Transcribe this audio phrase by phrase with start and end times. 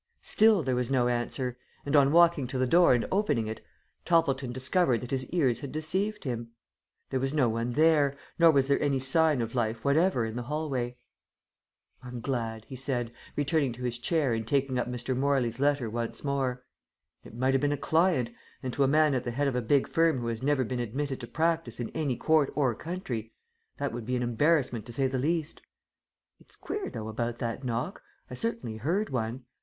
[0.23, 3.63] Still there was no answer, and on walking to the door and opening it,
[4.03, 6.49] Toppleton discovered that his ears had deceived him.
[7.11, 10.41] There was no one there, nor was there any sign of life whatever in the
[10.41, 10.97] hallway.
[12.01, 15.15] "I'm glad," he said, returning to his chair and taking up Mr.
[15.15, 16.65] Morley's letter once more.
[17.23, 18.31] "It might have been a client,
[18.63, 20.79] and to a man at the head of a big firm who has never been
[20.79, 23.33] admitted to practice in any court or country,
[23.77, 25.61] that would be an embarrassment to say the least.
[26.39, 28.01] It's queer though, about that knock.
[28.31, 29.45] I certainly heard one.